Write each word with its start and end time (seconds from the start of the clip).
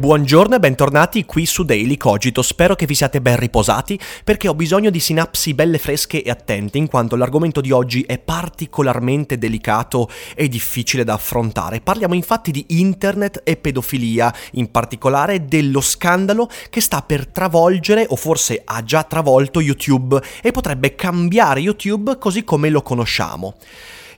Buongiorno 0.00 0.54
e 0.54 0.60
bentornati 0.60 1.26
qui 1.26 1.44
su 1.44 1.62
Daily 1.62 1.98
Cogito, 1.98 2.40
spero 2.40 2.74
che 2.74 2.86
vi 2.86 2.94
siate 2.94 3.20
ben 3.20 3.36
riposati 3.36 4.00
perché 4.24 4.48
ho 4.48 4.54
bisogno 4.54 4.88
di 4.88 4.98
sinapsi 4.98 5.52
belle 5.52 5.76
fresche 5.76 6.22
e 6.22 6.30
attente 6.30 6.78
in 6.78 6.88
quanto 6.88 7.16
l'argomento 7.16 7.60
di 7.60 7.70
oggi 7.70 8.00
è 8.04 8.18
particolarmente 8.18 9.36
delicato 9.36 10.08
e 10.34 10.48
difficile 10.48 11.04
da 11.04 11.12
affrontare. 11.12 11.82
Parliamo 11.82 12.14
infatti 12.14 12.50
di 12.50 12.64
internet 12.68 13.42
e 13.44 13.58
pedofilia, 13.58 14.34
in 14.52 14.70
particolare 14.70 15.44
dello 15.44 15.82
scandalo 15.82 16.48
che 16.70 16.80
sta 16.80 17.02
per 17.02 17.26
travolgere 17.26 18.06
o 18.08 18.16
forse 18.16 18.62
ha 18.64 18.82
già 18.82 19.02
travolto 19.02 19.60
YouTube 19.60 20.18
e 20.40 20.50
potrebbe 20.50 20.94
cambiare 20.94 21.60
YouTube 21.60 22.16
così 22.16 22.42
come 22.42 22.70
lo 22.70 22.80
conosciamo. 22.80 23.54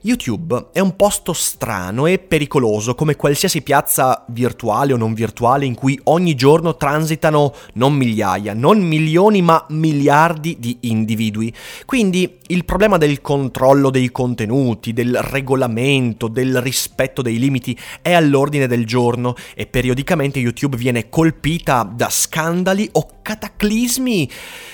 YouTube 0.05 0.67
è 0.73 0.81
un 0.81 0.97
posto 0.97 1.31
strano 1.31 2.07
e 2.07 2.19
pericoloso 2.19 2.93
come 2.93 3.15
qualsiasi 3.15 3.61
piazza 3.61 4.25
virtuale 4.27 4.91
o 4.91 4.97
non 4.97 5.13
virtuale 5.13 5.65
in 5.65 5.75
cui 5.75 5.97
ogni 6.05 6.35
giorno 6.35 6.75
transitano 6.75 7.53
non 7.75 7.93
migliaia, 7.93 8.53
non 8.53 8.81
milioni 8.81 9.41
ma 9.41 9.65
miliardi 9.69 10.57
di 10.59 10.77
individui. 10.81 11.53
Quindi 11.85 12.39
il 12.47 12.65
problema 12.65 12.97
del 12.97 13.21
controllo 13.21 13.89
dei 13.89 14.11
contenuti, 14.11 14.91
del 14.91 15.17
regolamento, 15.21 16.27
del 16.27 16.59
rispetto 16.59 17.21
dei 17.21 17.39
limiti 17.39 17.77
è 18.01 18.11
all'ordine 18.11 18.67
del 18.67 18.85
giorno 18.85 19.35
e 19.55 19.67
periodicamente 19.67 20.37
YouTube 20.37 20.75
viene 20.75 21.07
colpita 21.07 21.89
da 21.89 22.09
scandali 22.09 22.89
o 22.91 23.07
cataclismi 23.23 24.29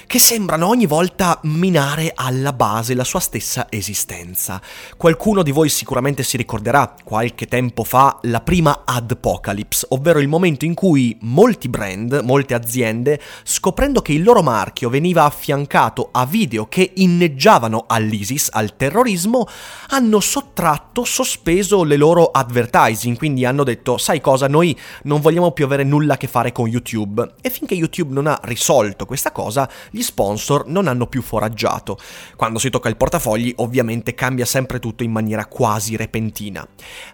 che 0.05 0.19
sembrano 0.19 0.67
ogni 0.67 0.87
volta 0.87 1.39
minare 1.43 2.11
alla 2.13 2.51
base 2.51 2.95
la 2.95 3.03
sua 3.05 3.19
stessa 3.21 3.67
esistenza. 3.69 4.59
Qualcuno 4.97 5.43
di 5.43 5.51
voi 5.51 5.69
sicuramente 5.69 6.23
si 6.23 6.35
ricorderà 6.35 6.95
qualche 7.03 7.45
tempo 7.45 7.85
fa 7.85 8.17
la 8.23 8.41
prima 8.41 8.81
Adpocalypse, 8.85 9.85
ovvero 9.91 10.19
il 10.19 10.27
momento 10.27 10.65
in 10.65 10.73
cui 10.73 11.15
molti 11.21 11.69
brand, 11.69 12.21
molte 12.23 12.55
aziende, 12.55 13.21
scoprendo 13.43 14.01
che 14.01 14.13
il 14.13 14.23
loro 14.23 14.41
marchio 14.41 14.89
veniva 14.89 15.25
affiancato 15.25 16.09
a 16.11 16.25
video 16.25 16.65
che 16.65 16.91
inneggiavano 16.95 17.85
all'ISIS, 17.87 18.49
al 18.51 18.75
terrorismo, 18.75 19.47
hanno 19.89 20.19
sottratto, 20.19 21.03
sospeso 21.03 21.83
le 21.83 21.97
loro 21.97 22.31
advertising, 22.31 23.15
quindi 23.15 23.45
hanno 23.45 23.63
detto 23.63 23.99
sai 23.99 24.19
cosa, 24.21 24.47
noi 24.47 24.75
non 25.03 25.21
vogliamo 25.21 25.51
più 25.51 25.65
avere 25.65 25.83
nulla 25.83 26.15
a 26.15 26.17
che 26.17 26.27
fare 26.27 26.51
con 26.51 26.67
YouTube 26.67 27.35
e 27.41 27.51
finché 27.51 27.75
YouTube 27.75 28.11
non 28.11 28.25
ha 28.25 28.38
risolto 28.43 29.05
questa 29.05 29.31
cosa, 29.31 29.69
gli 29.89 30.01
sponsor 30.01 30.67
non 30.67 30.87
hanno 30.87 31.07
più 31.07 31.21
foraggiato. 31.21 31.97
Quando 32.35 32.59
si 32.59 32.69
tocca 32.69 32.89
il 32.89 32.97
portafogli 32.97 33.53
ovviamente 33.57 34.13
cambia 34.13 34.45
sempre 34.45 34.79
tutto 34.79 35.03
in 35.03 35.11
maniera 35.11 35.45
quasi 35.45 35.95
repentina. 35.95 36.67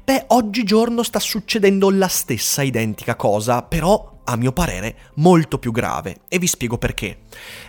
Beh, 0.04 0.26
oggigiorno 0.28 1.04
sta 1.04 1.20
succedendo 1.20 1.90
la 1.90 2.08
stessa 2.08 2.62
identica 2.62 3.16
cosa, 3.16 3.62
però 3.62 4.15
a 4.26 4.36
mio 4.36 4.52
parere, 4.52 4.96
molto 5.16 5.58
più 5.58 5.72
grave, 5.72 6.18
e 6.28 6.38
vi 6.40 6.48
spiego 6.48 6.78
perché. 6.78 7.20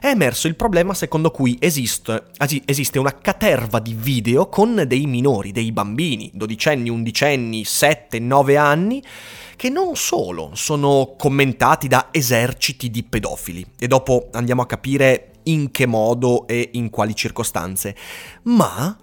È 0.00 0.08
emerso 0.08 0.48
il 0.48 0.56
problema 0.56 0.94
secondo 0.94 1.30
cui 1.30 1.56
esiste, 1.60 2.30
esiste, 2.64 2.98
una 2.98 3.16
caterva 3.16 3.78
di 3.78 3.94
video 3.94 4.48
con 4.48 4.84
dei 4.86 5.06
minori, 5.06 5.52
dei 5.52 5.72
bambini, 5.72 6.30
dodicenni, 6.34 6.88
undicenni, 6.88 7.64
sette, 7.64 8.18
nove 8.18 8.56
anni, 8.56 9.02
che 9.56 9.70
non 9.70 9.96
solo 9.96 10.50
sono 10.54 11.14
commentati 11.16 11.88
da 11.88 12.08
eserciti 12.10 12.90
di 12.90 13.02
pedofili, 13.04 13.64
e 13.78 13.86
dopo 13.86 14.28
andiamo 14.32 14.62
a 14.62 14.66
capire 14.66 15.30
in 15.44 15.70
che 15.70 15.86
modo 15.86 16.46
e 16.46 16.70
in 16.72 16.90
quali 16.90 17.14
circostanze, 17.14 17.94
ma 18.42 18.96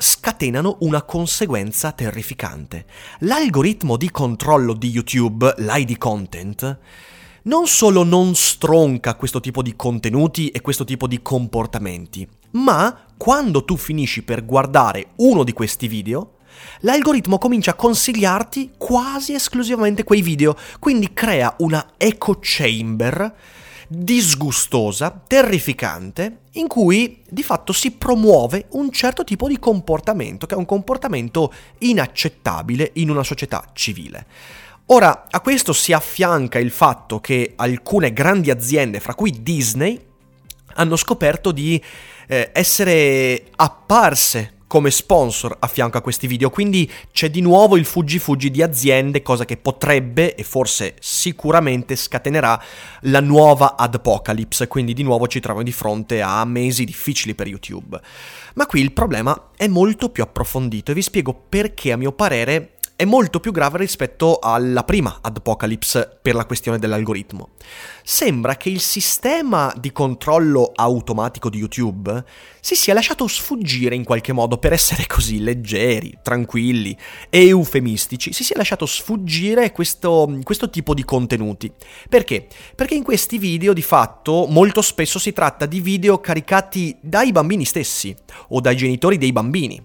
scatenano 0.00 0.78
una 0.80 1.02
conseguenza 1.02 1.92
terrificante. 1.92 2.86
L'algoritmo 3.20 3.96
di 3.96 4.10
controllo 4.10 4.72
di 4.72 4.88
YouTube, 4.88 5.54
l'ID 5.58 5.98
content, 5.98 6.78
non 7.42 7.66
solo 7.66 8.02
non 8.02 8.34
stronca 8.34 9.14
questo 9.14 9.40
tipo 9.40 9.62
di 9.62 9.76
contenuti 9.76 10.48
e 10.48 10.60
questo 10.60 10.84
tipo 10.84 11.06
di 11.06 11.22
comportamenti, 11.22 12.26
ma 12.52 13.06
quando 13.16 13.64
tu 13.64 13.76
finisci 13.76 14.22
per 14.22 14.44
guardare 14.44 15.10
uno 15.16 15.44
di 15.44 15.52
questi 15.52 15.86
video, 15.88 16.36
l'algoritmo 16.80 17.38
comincia 17.38 17.72
a 17.72 17.74
consigliarti 17.74 18.72
quasi 18.76 19.34
esclusivamente 19.34 20.04
quei 20.04 20.22
video, 20.22 20.56
quindi 20.78 21.12
crea 21.12 21.54
una 21.58 21.92
echo 21.96 22.38
chamber 22.40 23.34
disgustosa, 23.92 25.20
terrificante, 25.26 26.42
in 26.52 26.68
cui 26.68 27.22
di 27.28 27.42
fatto 27.42 27.72
si 27.72 27.90
promuove 27.90 28.66
un 28.70 28.92
certo 28.92 29.24
tipo 29.24 29.48
di 29.48 29.58
comportamento, 29.58 30.46
che 30.46 30.54
è 30.54 30.58
un 30.58 30.64
comportamento 30.64 31.52
inaccettabile 31.78 32.92
in 32.94 33.10
una 33.10 33.24
società 33.24 33.68
civile. 33.72 34.26
Ora, 34.86 35.26
a 35.28 35.40
questo 35.40 35.72
si 35.72 35.92
affianca 35.92 36.60
il 36.60 36.70
fatto 36.70 37.18
che 37.18 37.54
alcune 37.56 38.12
grandi 38.12 38.52
aziende, 38.52 39.00
fra 39.00 39.14
cui 39.14 39.42
Disney, 39.42 40.00
hanno 40.74 40.94
scoperto 40.94 41.50
di 41.50 41.82
eh, 42.28 42.50
essere 42.52 43.46
apparse 43.56 44.52
come 44.70 44.92
sponsor 44.92 45.56
a 45.58 45.66
fianco 45.66 45.98
a 45.98 46.00
questi 46.00 46.28
video, 46.28 46.48
quindi 46.48 46.88
c'è 47.10 47.28
di 47.28 47.40
nuovo 47.40 47.76
il 47.76 47.84
fuggi-fuggi 47.84 48.52
di 48.52 48.62
aziende, 48.62 49.20
cosa 49.20 49.44
che 49.44 49.56
potrebbe 49.56 50.36
e 50.36 50.44
forse 50.44 50.94
sicuramente 51.00 51.96
scatenerà 51.96 52.62
la 53.00 53.18
nuova 53.18 53.74
Adpocalypse, 53.76 54.68
quindi 54.68 54.92
di 54.92 55.02
nuovo 55.02 55.26
ci 55.26 55.40
troviamo 55.40 55.64
di 55.64 55.72
fronte 55.72 56.22
a 56.22 56.44
mesi 56.44 56.84
difficili 56.84 57.34
per 57.34 57.48
YouTube. 57.48 58.00
Ma 58.54 58.66
qui 58.66 58.80
il 58.80 58.92
problema 58.92 59.50
è 59.56 59.66
molto 59.66 60.08
più 60.08 60.22
approfondito 60.22 60.92
e 60.92 60.94
vi 60.94 61.02
spiego 61.02 61.34
perché 61.48 61.90
a 61.90 61.96
mio 61.96 62.12
parere 62.12 62.74
è 63.00 63.06
molto 63.06 63.40
più 63.40 63.50
grave 63.50 63.78
rispetto 63.78 64.38
alla 64.40 64.84
prima 64.84 65.20
Apocalypse 65.22 66.18
per 66.20 66.34
la 66.34 66.44
questione 66.44 66.78
dell'algoritmo. 66.78 67.52
Sembra 68.04 68.58
che 68.58 68.68
il 68.68 68.80
sistema 68.80 69.72
di 69.74 69.90
controllo 69.90 70.70
automatico 70.74 71.48
di 71.48 71.56
YouTube 71.56 72.22
si 72.60 72.74
sia 72.74 72.92
lasciato 72.92 73.26
sfuggire 73.26 73.94
in 73.94 74.04
qualche 74.04 74.34
modo 74.34 74.58
per 74.58 74.74
essere 74.74 75.06
così 75.06 75.40
leggeri, 75.40 76.18
tranquilli 76.22 76.94
e 77.30 77.46
eufemistici, 77.46 78.34
si 78.34 78.44
sia 78.44 78.58
lasciato 78.58 78.84
sfuggire 78.84 79.72
questo, 79.72 80.38
questo 80.42 80.68
tipo 80.68 80.92
di 80.92 81.02
contenuti. 81.02 81.72
Perché? 82.06 82.48
Perché 82.76 82.96
in 82.96 83.02
questi 83.02 83.38
video 83.38 83.72
di 83.72 83.80
fatto 83.80 84.44
molto 84.46 84.82
spesso 84.82 85.18
si 85.18 85.32
tratta 85.32 85.64
di 85.64 85.80
video 85.80 86.20
caricati 86.20 86.98
dai 87.00 87.32
bambini 87.32 87.64
stessi 87.64 88.14
o 88.48 88.60
dai 88.60 88.76
genitori 88.76 89.16
dei 89.16 89.32
bambini. 89.32 89.82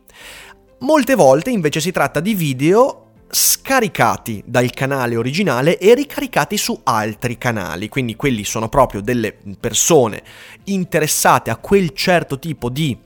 Molte 0.79 1.15
volte 1.15 1.49
invece 1.49 1.79
si 1.79 1.91
tratta 1.91 2.19
di 2.19 2.35
video 2.35 3.04
scaricati 3.29 4.43
dal 4.45 4.71
canale 4.71 5.15
originale 5.15 5.77
e 5.77 5.93
ricaricati 5.93 6.57
su 6.57 6.79
altri 6.83 7.37
canali, 7.37 7.89
quindi 7.89 8.15
quelli 8.15 8.43
sono 8.43 8.69
proprio 8.69 9.01
delle 9.01 9.35
persone 9.59 10.23
interessate 10.65 11.49
a 11.49 11.57
quel 11.57 11.91
certo 11.91 12.39
tipo 12.39 12.69
di, 12.69 12.97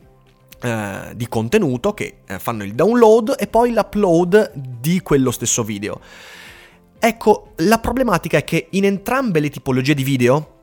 eh, 0.61 1.11
di 1.15 1.27
contenuto 1.27 1.93
che 1.93 2.17
eh, 2.25 2.39
fanno 2.39 2.63
il 2.63 2.75
download 2.75 3.35
e 3.39 3.47
poi 3.47 3.71
l'upload 3.71 4.51
di 4.53 5.01
quello 5.01 5.31
stesso 5.31 5.63
video. 5.63 5.99
Ecco, 6.99 7.53
la 7.57 7.79
problematica 7.79 8.37
è 8.37 8.43
che 8.43 8.67
in 8.71 8.85
entrambe 8.85 9.39
le 9.39 9.49
tipologie 9.49 9.93
di 9.93 10.03
video 10.03 10.57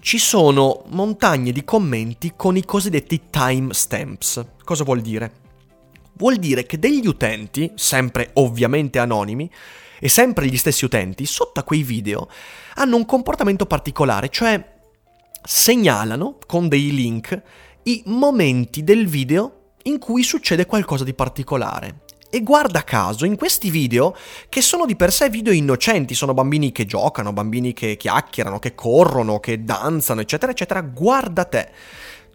ci 0.00 0.18
sono 0.18 0.84
montagne 0.88 1.50
di 1.50 1.64
commenti 1.64 2.34
con 2.36 2.56
i 2.56 2.64
cosiddetti 2.64 3.22
timestamps. 3.30 4.44
Cosa 4.62 4.84
vuol 4.84 5.00
dire? 5.00 5.44
Vuol 6.16 6.36
dire 6.36 6.66
che 6.66 6.78
degli 6.78 7.06
utenti, 7.06 7.72
sempre 7.74 8.30
ovviamente 8.34 8.98
anonimi, 8.98 9.50
e 9.98 10.08
sempre 10.08 10.46
gli 10.46 10.56
stessi 10.56 10.84
utenti, 10.84 11.24
sotto 11.24 11.60
a 11.60 11.62
quei 11.62 11.82
video, 11.82 12.28
hanno 12.74 12.96
un 12.96 13.06
comportamento 13.06 13.66
particolare, 13.66 14.28
cioè 14.28 14.74
segnalano 15.42 16.38
con 16.46 16.68
dei 16.68 16.92
link 16.92 17.40
i 17.84 18.02
momenti 18.06 18.82
del 18.82 19.06
video 19.06 19.74
in 19.84 19.98
cui 19.98 20.22
succede 20.22 20.66
qualcosa 20.66 21.04
di 21.04 21.14
particolare. 21.14 22.00
E 22.28 22.42
guarda 22.42 22.82
caso, 22.82 23.24
in 23.24 23.36
questi 23.36 23.70
video, 23.70 24.14
che 24.48 24.60
sono 24.60 24.84
di 24.84 24.96
per 24.96 25.12
sé 25.12 25.30
video 25.30 25.52
innocenti, 25.52 26.12
sono 26.14 26.34
bambini 26.34 26.72
che 26.72 26.84
giocano, 26.84 27.32
bambini 27.32 27.72
che 27.72 27.96
chiacchierano, 27.96 28.58
che 28.58 28.74
corrono, 28.74 29.38
che 29.38 29.62
danzano, 29.62 30.20
eccetera, 30.20 30.50
eccetera, 30.50 30.82
guarda 30.82 31.44
te. 31.44 31.70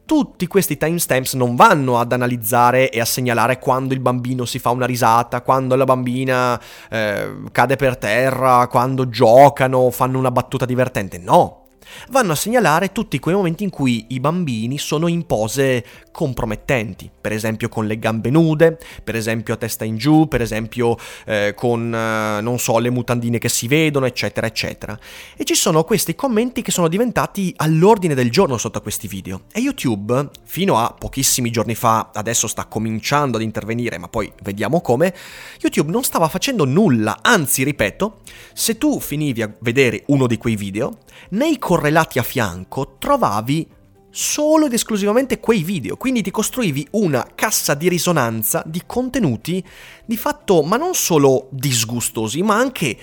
Tutti 0.06 0.46
questi 0.48 0.78
timestamps 0.78 1.36
non 1.36 1.56
vanno 1.56 2.00
ad 2.00 2.12
analizzare 2.12 2.90
e 2.90 3.00
a 3.00 3.06
segnalare 3.06 3.60
quando 3.60 3.94
il 3.94 4.02
bambino 4.02 4.46
si 4.46 4.60
fa 4.60 4.72
una 4.72 4.86
risata, 4.86 5.42
quando 5.42 5.76
la 5.76 5.86
bambina 5.86 6.60
eh, 6.90 7.44
cade 7.52 7.76
per 7.78 7.98
terra, 7.98 8.68
quando 8.68 9.08
giocano, 9.08 9.90
fanno 9.90 10.18
una 10.18 10.32
battuta 10.32 10.66
divertente. 10.66 11.18
No, 11.18 11.61
vanno 12.10 12.32
a 12.34 12.36
segnalare 12.36 12.92
tutti 12.92 13.20
quei 13.20 13.36
momenti 13.36 13.64
in 13.64 13.70
cui 13.70 14.06
i 14.10 14.20
bambini 14.20 14.78
sono 14.78 15.08
in 15.08 15.26
pose 15.26 15.84
compromettenti, 16.12 17.10
per 17.20 17.32
esempio 17.32 17.70
con 17.70 17.88
le 17.88 17.98
gambe 17.98 18.30
nude, 18.30 18.78
per 19.04 19.16
esempio 19.16 19.54
a 19.54 19.58
testa 19.58 19.86
in 19.86 19.98
giù, 19.98 20.28
per 20.28 20.42
esempio 20.42 20.98
eh, 21.26 21.54
con, 21.56 21.94
eh, 21.94 22.42
non 22.42 22.60
so, 22.60 22.80
le 22.80 22.90
mutandine 22.90 23.38
che 23.38 23.50
si 23.50 23.68
vedono, 23.68 24.06
eccetera, 24.06 24.48
eccetera. 24.48 24.98
E 25.36 25.44
ci 25.44 25.56
sono 25.56 25.84
questi 25.84 26.16
commenti 26.16 26.62
che 26.62 26.72
sono 26.72 26.88
diventati 26.88 27.54
all'ordine 27.58 28.14
del 28.14 28.32
giorno 28.32 28.58
sotto 28.58 28.78
a 28.78 28.82
questi 28.82 29.08
video. 29.08 29.44
E 29.52 29.60
YouTube, 29.60 30.30
fino 30.44 30.78
a 30.78 30.94
pochissimi 30.98 31.50
giorni 31.50 31.76
fa, 31.76 32.12
adesso 32.14 32.48
sta 32.48 32.66
cominciando 32.66 33.38
ad 33.38 33.44
intervenire, 33.44 33.98
ma 33.98 34.08
poi 34.08 34.32
vediamo 34.44 34.82
come, 34.82 35.14
YouTube 35.62 35.92
non 35.92 36.04
stava 36.04 36.28
facendo 36.28 36.66
nulla, 36.66 37.20
anzi, 37.22 37.64
ripeto, 37.64 38.20
se 38.54 38.78
tu 38.78 39.00
finivi 39.00 39.42
a 39.42 39.52
vedere 39.60 40.04
uno 40.08 40.28
di 40.28 40.38
quei 40.38 40.56
video, 40.56 41.00
nei 41.30 41.58
correlati 41.82 42.20
a 42.20 42.24
fianco 42.24 42.98
trovavi 43.00 43.68
solo 44.12 44.68
ed 44.68 44.74
esclusivamente 44.74 45.40
quei 45.40 45.64
video, 45.64 45.98
quindi 45.98 46.22
ti 46.22 46.30
costruivi 46.30 46.88
una 46.92 47.26
cassa 47.34 47.74
di 47.74 47.90
risonanza 47.90 48.62
di 48.68 48.84
contenuti 48.86 49.66
di 50.06 50.16
fatto 50.16 50.62
ma 50.62 50.78
non 50.78 50.94
solo 50.94 51.48
disgustosi, 51.50 52.44
ma 52.44 52.56
anche 52.56 52.96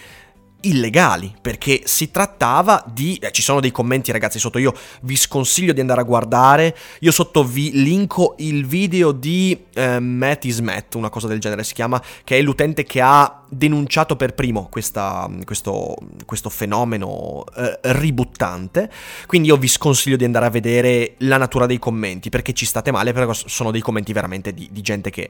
illegali, 0.62 1.34
perché 1.40 1.82
si 1.84 2.10
trattava 2.10 2.82
di... 2.92 3.16
Eh, 3.20 3.30
ci 3.30 3.42
sono 3.42 3.60
dei 3.60 3.70
commenti 3.70 4.10
ragazzi 4.12 4.38
sotto, 4.38 4.58
io 4.58 4.74
vi 5.02 5.16
sconsiglio 5.16 5.72
di 5.72 5.80
andare 5.80 6.00
a 6.00 6.04
guardare, 6.04 6.76
io 7.00 7.12
sotto 7.12 7.44
vi 7.44 7.70
linko 7.82 8.34
il 8.38 8.66
video 8.66 9.12
di 9.12 9.66
eh, 9.74 10.00
Matt 10.00 10.44
is 10.44 10.60
Matt, 10.60 10.94
una 10.94 11.10
cosa 11.10 11.28
del 11.28 11.38
genere 11.38 11.64
si 11.64 11.74
chiama, 11.74 12.02
che 12.24 12.38
è 12.38 12.42
l'utente 12.42 12.84
che 12.84 13.00
ha 13.00 13.42
denunciato 13.48 14.16
per 14.16 14.34
primo 14.34 14.68
questa, 14.70 15.28
questo, 15.44 15.96
questo, 16.24 16.50
fenomeno 16.50 17.44
eh, 17.56 17.78
ributtante, 17.82 18.90
quindi 19.26 19.48
io 19.48 19.56
vi 19.56 19.68
sconsiglio 19.68 20.16
di 20.16 20.24
andare 20.24 20.46
a 20.46 20.50
vedere 20.50 21.14
la 21.18 21.36
natura 21.36 21.66
dei 21.66 21.78
commenti, 21.78 22.28
perché 22.30 22.52
ci 22.52 22.66
state 22.66 22.90
male, 22.90 23.12
perché 23.12 23.32
sono 23.46 23.70
dei 23.70 23.80
commenti 23.80 24.12
veramente 24.12 24.52
di, 24.52 24.68
di 24.70 24.80
gente 24.80 25.10
che, 25.10 25.28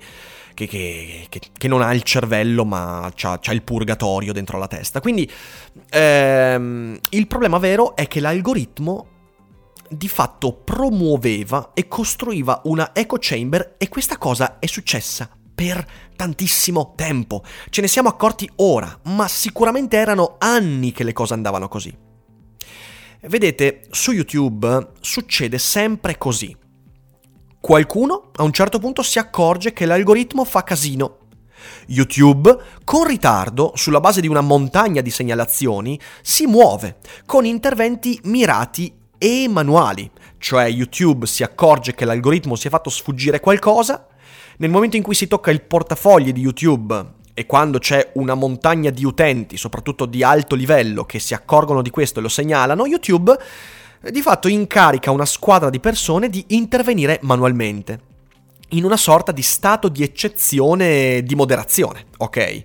che, 0.54 1.26
che, 1.28 1.40
che, 1.56 1.68
non 1.68 1.82
ha 1.82 1.94
il 1.94 2.02
cervello 2.02 2.64
ma 2.64 3.04
ha 3.04 3.52
il 3.52 3.62
purgatorio 3.62 4.32
dentro 4.32 4.58
la 4.58 4.66
testa. 4.66 5.00
Quindi 5.00 5.17
ehm, 5.88 6.98
il 7.10 7.26
problema 7.26 7.58
vero 7.58 7.96
è 7.96 8.06
che 8.06 8.20
l'algoritmo 8.20 9.16
di 9.88 10.08
fatto 10.08 10.52
promuoveva 10.52 11.70
e 11.72 11.88
costruiva 11.88 12.60
una 12.64 12.90
echo 12.94 13.16
chamber 13.18 13.76
e 13.78 13.88
questa 13.88 14.18
cosa 14.18 14.58
è 14.58 14.66
successa 14.66 15.30
per 15.54 15.84
tantissimo 16.14 16.92
tempo. 16.94 17.42
Ce 17.70 17.80
ne 17.80 17.88
siamo 17.88 18.08
accorti 18.08 18.48
ora, 18.56 18.96
ma 19.04 19.26
sicuramente 19.26 19.96
erano 19.96 20.36
anni 20.38 20.92
che 20.92 21.04
le 21.04 21.12
cose 21.12 21.34
andavano 21.34 21.66
così. 21.68 21.92
Vedete, 23.22 23.86
su 23.90 24.12
YouTube 24.12 24.92
succede 25.00 25.58
sempre 25.58 26.16
così. 26.16 26.56
Qualcuno 27.60 28.30
a 28.36 28.44
un 28.44 28.52
certo 28.52 28.78
punto 28.78 29.02
si 29.02 29.18
accorge 29.18 29.72
che 29.72 29.84
l'algoritmo 29.84 30.44
fa 30.44 30.62
casino. 30.62 31.17
YouTube, 31.86 32.56
con 32.84 33.04
ritardo, 33.06 33.72
sulla 33.74 34.00
base 34.00 34.20
di 34.20 34.28
una 34.28 34.40
montagna 34.40 35.00
di 35.00 35.10
segnalazioni, 35.10 35.98
si 36.22 36.46
muove 36.46 36.98
con 37.26 37.44
interventi 37.44 38.18
mirati 38.24 38.92
e 39.18 39.46
manuali. 39.48 40.10
Cioè 40.38 40.66
YouTube 40.66 41.26
si 41.26 41.42
accorge 41.42 41.94
che 41.94 42.04
l'algoritmo 42.04 42.54
si 42.54 42.68
è 42.68 42.70
fatto 42.70 42.90
sfuggire 42.90 43.40
qualcosa, 43.40 44.06
nel 44.58 44.70
momento 44.70 44.96
in 44.96 45.02
cui 45.02 45.14
si 45.14 45.26
tocca 45.26 45.50
il 45.50 45.62
portafogli 45.62 46.32
di 46.32 46.40
YouTube 46.40 47.16
e 47.34 47.46
quando 47.46 47.78
c'è 47.78 48.10
una 48.14 48.34
montagna 48.34 48.90
di 48.90 49.04
utenti, 49.04 49.56
soprattutto 49.56 50.06
di 50.06 50.24
alto 50.24 50.56
livello, 50.56 51.04
che 51.04 51.20
si 51.20 51.34
accorgono 51.34 51.82
di 51.82 51.90
questo 51.90 52.18
e 52.18 52.22
lo 52.22 52.28
segnalano, 52.28 52.86
YouTube 52.86 53.36
eh, 54.00 54.10
di 54.10 54.22
fatto 54.22 54.48
incarica 54.48 55.12
una 55.12 55.24
squadra 55.24 55.70
di 55.70 55.78
persone 55.78 56.28
di 56.28 56.44
intervenire 56.48 57.20
manualmente, 57.22 58.00
in 58.70 58.84
una 58.84 58.96
sorta 58.96 59.32
di 59.32 59.42
stato 59.42 59.88
di 59.88 60.02
eccezione 60.02 61.22
di 61.22 61.34
moderazione, 61.34 62.06
ok? 62.18 62.64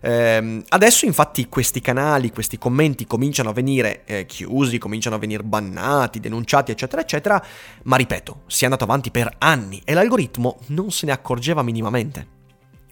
Eh, 0.00 0.62
adesso 0.68 1.04
infatti 1.04 1.48
questi 1.48 1.80
canali, 1.80 2.30
questi 2.30 2.58
commenti 2.58 3.06
cominciano 3.06 3.50
a 3.50 3.52
venire 3.52 4.04
eh, 4.04 4.26
chiusi, 4.26 4.78
cominciano 4.78 5.16
a 5.16 5.18
venire 5.18 5.42
bannati, 5.42 6.20
denunciati, 6.20 6.70
eccetera, 6.70 7.02
eccetera, 7.02 7.44
ma 7.84 7.96
ripeto, 7.96 8.42
si 8.46 8.62
è 8.62 8.64
andato 8.66 8.84
avanti 8.84 9.10
per 9.10 9.34
anni 9.38 9.82
e 9.84 9.94
l'algoritmo 9.94 10.58
non 10.66 10.90
se 10.90 11.06
ne 11.06 11.12
accorgeva 11.12 11.62
minimamente. 11.62 12.34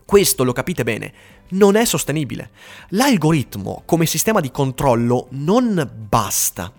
Questo 0.05 0.45
lo 0.45 0.53
capite 0.53 0.85
bene, 0.85 1.13
non 1.51 1.77
è 1.77 1.85
sostenibile. 1.85 2.51
L'algoritmo 2.91 3.83
come 3.87 4.07
sistema 4.07 4.41
di 4.41 4.51
controllo 4.51 5.29
non 5.31 5.91
basta 6.09 6.73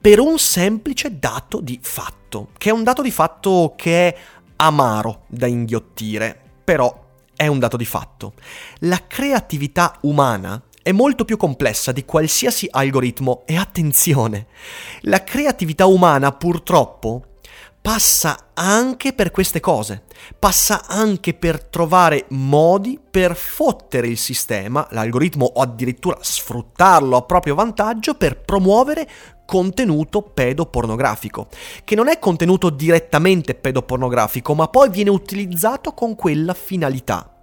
per 0.00 0.18
un 0.18 0.38
semplice 0.38 1.18
dato 1.18 1.60
di 1.60 1.78
fatto, 1.82 2.48
che 2.56 2.70
è 2.70 2.72
un 2.72 2.82
dato 2.82 3.02
di 3.02 3.10
fatto 3.10 3.74
che 3.76 4.08
è 4.08 4.16
amaro 4.60 5.24
da 5.26 5.46
inghiottire, 5.46 6.38
però 6.62 7.08
è 7.34 7.46
un 7.46 7.58
dato 7.58 7.76
di 7.76 7.86
fatto. 7.86 8.34
La 8.80 9.06
creatività 9.06 9.96
umana 10.02 10.62
è 10.82 10.92
molto 10.92 11.24
più 11.24 11.36
complessa 11.36 11.92
di 11.92 12.04
qualsiasi 12.04 12.66
algoritmo 12.70 13.42
e 13.46 13.56
attenzione, 13.56 14.46
la 15.02 15.24
creatività 15.24 15.86
umana 15.86 16.32
purtroppo 16.32 17.24
passa 17.82 18.50
anche 18.52 19.12
per 19.14 19.30
queste 19.30 19.58
cose, 19.58 20.02
passa 20.38 20.86
anche 20.86 21.32
per 21.34 21.64
trovare 21.64 22.26
modi 22.28 23.00
per 23.10 23.34
fottere 23.34 24.06
il 24.06 24.18
sistema, 24.18 24.86
l'algoritmo 24.90 25.46
o 25.46 25.60
addirittura 25.62 26.18
sfruttarlo 26.20 27.16
a 27.16 27.22
proprio 27.22 27.54
vantaggio 27.54 28.14
per 28.14 28.40
promuovere 28.40 29.08
contenuto 29.46 30.22
pedopornografico, 30.22 31.48
che 31.82 31.94
non 31.94 32.08
è 32.08 32.18
contenuto 32.18 32.70
direttamente 32.70 33.54
pedopornografico, 33.54 34.54
ma 34.54 34.68
poi 34.68 34.90
viene 34.90 35.10
utilizzato 35.10 35.92
con 35.92 36.14
quella 36.14 36.54
finalità. 36.54 37.34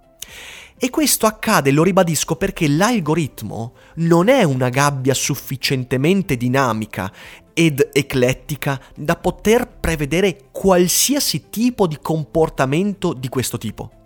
E 0.80 0.90
questo 0.90 1.26
accade, 1.26 1.72
lo 1.72 1.82
ribadisco, 1.82 2.36
perché 2.36 2.68
l'algoritmo 2.68 3.72
non 3.96 4.28
è 4.28 4.44
una 4.44 4.68
gabbia 4.68 5.12
sufficientemente 5.12 6.36
dinamica 6.36 7.12
ed 7.58 7.88
eclettica 7.92 8.80
da 8.94 9.16
poter 9.16 9.66
prevedere 9.80 10.42
qualsiasi 10.52 11.50
tipo 11.50 11.88
di 11.88 11.98
comportamento 12.00 13.12
di 13.12 13.28
questo 13.28 13.58
tipo. 13.58 13.97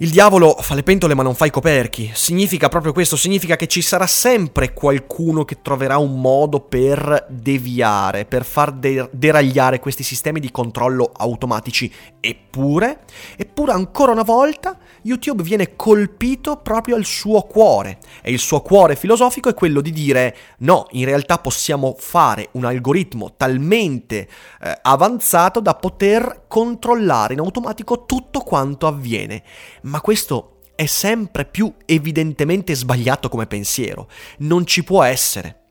Il 0.00 0.10
diavolo 0.10 0.56
fa 0.60 0.76
le 0.76 0.84
pentole 0.84 1.14
ma 1.14 1.24
non 1.24 1.34
fa 1.34 1.46
i 1.46 1.50
coperchi. 1.50 2.12
Significa 2.14 2.68
proprio 2.68 2.92
questo, 2.92 3.16
significa 3.16 3.56
che 3.56 3.66
ci 3.66 3.82
sarà 3.82 4.06
sempre 4.06 4.72
qualcuno 4.72 5.44
che 5.44 5.60
troverà 5.60 5.98
un 5.98 6.20
modo 6.20 6.60
per 6.60 7.26
deviare, 7.28 8.24
per 8.24 8.44
far 8.44 8.70
de- 8.70 9.08
deragliare 9.10 9.80
questi 9.80 10.04
sistemi 10.04 10.38
di 10.38 10.52
controllo 10.52 11.10
automatici. 11.16 11.92
Eppure, 12.20 13.00
eppure 13.36 13.72
ancora 13.72 14.12
una 14.12 14.22
volta, 14.22 14.78
YouTube 15.02 15.42
viene 15.42 15.74
colpito 15.74 16.58
proprio 16.58 16.94
al 16.94 17.04
suo 17.04 17.42
cuore. 17.42 17.98
E 18.22 18.30
il 18.30 18.38
suo 18.38 18.60
cuore 18.60 18.94
filosofico 18.94 19.48
è 19.48 19.54
quello 19.54 19.80
di 19.80 19.90
dire 19.90 20.36
no, 20.58 20.86
in 20.92 21.06
realtà 21.06 21.38
possiamo 21.38 21.96
fare 21.98 22.50
un 22.52 22.64
algoritmo 22.64 23.34
talmente 23.36 24.28
eh, 24.60 24.78
avanzato 24.80 25.58
da 25.58 25.74
poter 25.74 26.44
controllare 26.46 27.32
in 27.32 27.40
automatico 27.40 28.04
tutto 28.06 28.40
quanto 28.40 28.86
avviene 28.86 29.42
ma 29.88 30.00
questo 30.00 30.58
è 30.74 30.86
sempre 30.86 31.44
più 31.44 31.72
evidentemente 31.86 32.74
sbagliato 32.74 33.28
come 33.28 33.46
pensiero. 33.46 34.08
Non 34.38 34.64
ci 34.64 34.84
può 34.84 35.02
essere. 35.02 35.62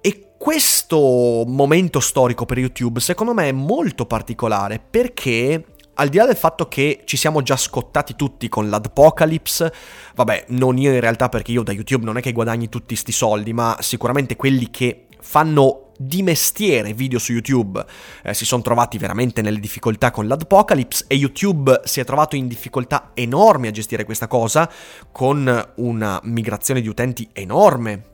E 0.00 0.32
questo 0.38 1.44
momento 1.46 2.00
storico 2.00 2.46
per 2.46 2.58
YouTube 2.58 3.00
secondo 3.00 3.34
me 3.34 3.48
è 3.48 3.52
molto 3.52 4.06
particolare 4.06 4.78
perché 4.78 5.66
al 5.94 6.08
di 6.08 6.16
là 6.16 6.24
del 6.24 6.36
fatto 6.36 6.68
che 6.68 7.02
ci 7.04 7.18
siamo 7.18 7.42
già 7.42 7.56
scottati 7.56 8.16
tutti 8.16 8.48
con 8.48 8.70
l'Adpocalypse, 8.70 9.72
vabbè, 10.14 10.46
non 10.48 10.78
io 10.78 10.92
in 10.92 11.00
realtà 11.00 11.28
perché 11.28 11.52
io 11.52 11.62
da 11.62 11.72
YouTube 11.72 12.06
non 12.06 12.16
è 12.16 12.22
che 12.22 12.32
guadagni 12.32 12.70
tutti 12.70 12.96
sti 12.96 13.12
soldi, 13.12 13.52
ma 13.52 13.76
sicuramente 13.80 14.36
quelli 14.36 14.70
che 14.70 15.08
fanno 15.22 15.92
di 15.96 16.22
mestiere 16.22 16.92
video 16.92 17.18
su 17.18 17.32
YouTube. 17.32 17.84
Eh, 18.22 18.34
si 18.34 18.44
sono 18.44 18.62
trovati 18.62 18.98
veramente 18.98 19.40
nelle 19.40 19.60
difficoltà 19.60 20.10
con 20.10 20.26
l'Adpocalypse 20.26 21.04
e 21.06 21.14
YouTube 21.14 21.80
si 21.84 22.00
è 22.00 22.04
trovato 22.04 22.36
in 22.36 22.48
difficoltà 22.48 23.12
enormi 23.14 23.68
a 23.68 23.70
gestire 23.70 24.04
questa 24.04 24.26
cosa 24.26 24.70
con 25.10 25.72
una 25.76 26.20
migrazione 26.24 26.80
di 26.80 26.88
utenti 26.88 27.28
enorme. 27.32 28.10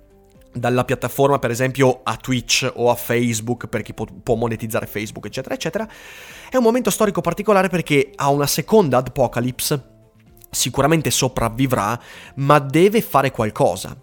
Dalla 0.52 0.84
piattaforma 0.84 1.38
per 1.38 1.50
esempio 1.50 2.00
a 2.02 2.16
Twitch 2.16 2.70
o 2.74 2.90
a 2.90 2.94
Facebook 2.94 3.66
per 3.66 3.82
chi 3.82 3.94
può, 3.94 4.06
può 4.22 4.34
monetizzare 4.34 4.86
Facebook 4.86 5.26
eccetera 5.26 5.54
eccetera. 5.54 5.88
È 6.50 6.56
un 6.56 6.62
momento 6.62 6.90
storico 6.90 7.20
particolare 7.20 7.68
perché 7.68 8.10
ha 8.14 8.28
una 8.28 8.46
seconda 8.46 8.98
Adpocalypse 8.98 9.96
sicuramente 10.50 11.10
sopravvivrà, 11.10 12.00
ma 12.36 12.58
deve 12.58 13.02
fare 13.02 13.30
qualcosa. 13.30 13.96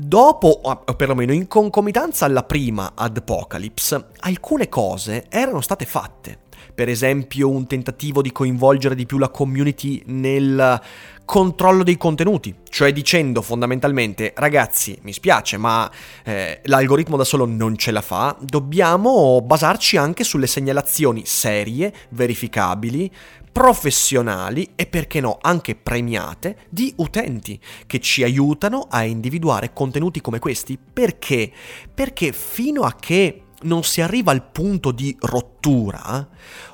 Dopo, 0.00 0.60
o 0.62 0.94
perlomeno 0.94 1.32
in 1.32 1.48
concomitanza 1.48 2.24
alla 2.24 2.44
prima 2.44 2.92
Adpocalypse, 2.94 4.10
alcune 4.20 4.68
cose 4.68 5.26
erano 5.28 5.60
state 5.60 5.86
fatte. 5.86 6.38
Per 6.72 6.88
esempio 6.88 7.50
un 7.50 7.66
tentativo 7.66 8.22
di 8.22 8.30
coinvolgere 8.30 8.94
di 8.94 9.06
più 9.06 9.18
la 9.18 9.28
community 9.28 10.00
nel 10.06 10.80
controllo 11.24 11.82
dei 11.82 11.96
contenuti, 11.96 12.54
cioè 12.70 12.92
dicendo 12.92 13.42
fondamentalmente 13.42 14.32
ragazzi 14.36 14.98
mi 15.02 15.12
spiace 15.12 15.58
ma 15.58 15.90
eh, 16.24 16.60
l'algoritmo 16.64 17.16
da 17.16 17.24
solo 17.24 17.44
non 17.44 17.76
ce 17.76 17.90
la 17.90 18.00
fa, 18.00 18.36
dobbiamo 18.40 19.42
basarci 19.42 19.96
anche 19.96 20.24
sulle 20.24 20.46
segnalazioni 20.46 21.26
serie, 21.26 21.92
verificabili, 22.10 23.10
professionali 23.52 24.70
e 24.74 24.86
perché 24.86 25.20
no 25.20 25.38
anche 25.40 25.74
premiate 25.74 26.66
di 26.68 26.92
utenti 26.96 27.60
che 27.86 28.00
ci 28.00 28.22
aiutano 28.22 28.86
a 28.88 29.04
individuare 29.04 29.72
contenuti 29.72 30.20
come 30.20 30.38
questi. 30.38 30.78
Perché? 30.78 31.50
Perché 31.92 32.32
fino 32.32 32.82
a 32.82 32.94
che 32.94 33.42
non 33.62 33.82
si 33.82 34.00
arriva 34.00 34.30
al 34.30 34.44
punto 34.44 34.92
di 34.92 35.16
rottura, 35.20 36.28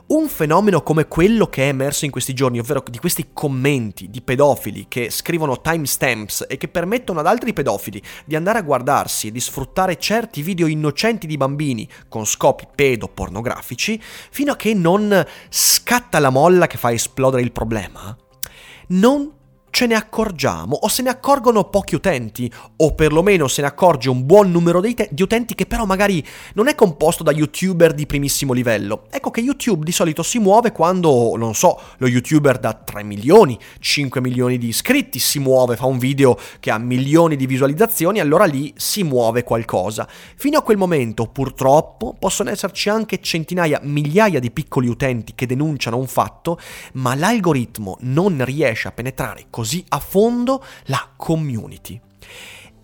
un 0.07 0.29
fenomeno 0.29 0.83
come 0.83 1.07
quello 1.07 1.47
che 1.47 1.65
è 1.65 1.69
emerso 1.69 2.05
in 2.05 2.11
questi 2.11 2.35
giorni, 2.35 2.59
ovvero 2.59 2.85
di 2.91 2.99
questi 2.99 3.29
commenti 3.33 4.11
di 4.11 4.21
pedofili 4.21 4.87
che 4.89 5.11
scrivono 5.11 5.61
timestamps 5.61 6.45
e 6.49 6.57
che 6.57 6.69
permettono 6.69 7.21
ad 7.21 7.27
altri 7.27 7.53
pedofili 7.53 8.03
di 8.27 8.37
andare 8.37 8.59
a 8.59 8.63
guardarsi 8.63 9.29
e 9.29 9.33
di 9.33 9.41
sfruttare 9.41 9.99
certi 9.99 10.43
video 10.43 10.67
innocenti 10.67 11.27
di 11.27 11.37
bambini 11.37 11.89
con 12.09 12.27
scopi 12.27 12.67
pedopornografici, 12.75 14.01
fino 14.03 14.53
a 14.53 14.57
che 14.57 14.75
non 14.75 15.25
scatta 15.49 16.19
la 16.19 16.31
molla 16.31 16.67
che 16.67 16.77
fa 16.77 16.93
esplodere 16.93 17.43
il 17.43 17.53
problema, 17.53 18.15
non 18.89 19.33
ce 19.75 19.87
ne 19.87 19.97
accorgiamo 19.97 20.77
o 20.83 20.87
se 20.87 21.03
ne 21.03 21.11
accorgono 21.11 21.65
pochi 21.65 21.97
utenti 21.97 22.49
o 22.77 22.95
perlomeno 22.95 23.49
se 23.49 23.61
ne 23.61 23.67
accorge 23.67 24.09
un 24.09 24.25
buon 24.25 24.53
numero 24.53 24.81
te- 24.81 25.09
di 25.11 25.21
utenti 25.21 25.57
che 25.57 25.67
però 25.67 25.85
magari 25.85 26.25
non 26.55 26.69
è 26.69 26.77
composto 26.77 27.25
da 27.25 27.33
youtuber 27.33 27.93
di 27.93 28.07
primissimo 28.07 28.53
livello. 28.53 29.07
Ecco 29.11 29.33
che 29.33 29.41
YouTube 29.41 29.85
di 29.85 29.91
solito 29.91 30.23
si 30.23 30.39
muove 30.39 30.71
quando, 30.71 31.35
non 31.37 31.57
so, 31.57 31.81
lo 31.97 32.07
youtuber 32.07 32.61
da 32.61 32.73
3 32.73 33.03
milioni, 33.03 33.59
5 33.81 34.21
milioni 34.21 34.59
di 34.59 34.69
iscritti 34.69 35.19
si 35.19 35.41
muove, 35.41 35.75
fa 35.75 35.87
un 35.87 35.99
video 35.99 36.39
che 36.61 36.71
ha 36.71 36.79
milioni 36.79 37.35
di 37.35 37.47
visualizzazioni, 37.47 38.21
allora 38.21 38.45
lì 38.45 38.73
si 38.77 39.03
muove 39.03 39.43
qualcosa. 39.43 40.07
Fino 40.37 40.57
a 40.57 40.63
quel 40.63 40.77
momento 40.77 41.27
purtroppo 41.27 42.15
possono 42.17 42.51
esserci 42.51 42.91
anche 42.91 43.21
centinaia, 43.21 43.81
migliaia 43.83 44.39
di 44.39 44.53
piccoli 44.53 44.87
utenti 44.87 45.33
che 45.35 45.47
denunciano 45.47 45.97
un 45.97 46.07
fatto, 46.07 46.61
ma 46.93 47.17
l'algoritmo 47.17 47.97
non 48.03 48.45
riesce 48.45 48.87
a 48.87 48.93
penetrare 48.93 49.47
così 49.51 49.63
così 49.65 49.83
a 49.89 49.99
fondo 49.99 50.63
la 50.85 51.09
community. 51.17 51.99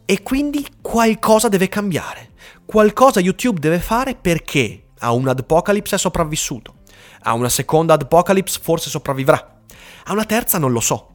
E 0.07 0.23
quindi 0.23 0.67
qualcosa 0.81 1.49
deve 1.49 1.69
cambiare. 1.69 2.31
Qualcosa 2.65 3.21
YouTube 3.21 3.61
deve 3.61 3.81
fare 3.81 4.15
perché 4.15 4.87
a 5.01 5.13
un 5.13 5.29
Adpocalypse 5.29 5.97
è 5.97 5.99
sopravvissuto. 5.99 6.77
A 7.25 7.35
una 7.35 7.51
seconda 7.51 7.93
Adpocalypse 7.95 8.61
forse 8.63 8.89
sopravvivrà. 8.89 9.61
A 10.05 10.13
una 10.13 10.25
terza 10.25 10.57
non 10.57 10.73
lo 10.73 10.81
so. 10.81 11.09